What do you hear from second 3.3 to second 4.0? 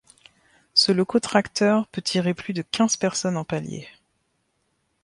en palier.